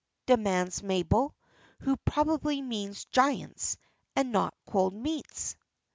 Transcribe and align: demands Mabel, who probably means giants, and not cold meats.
demands 0.25 0.81
Mabel, 0.81 1.35
who 1.81 1.95
probably 1.97 2.59
means 2.63 3.05
giants, 3.11 3.77
and 4.15 4.31
not 4.31 4.55
cold 4.65 4.95
meats. 4.95 5.55